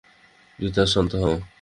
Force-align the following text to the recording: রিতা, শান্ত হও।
রিতা, 0.59 0.83
শান্ত 0.85 1.11
হও। 1.15 1.41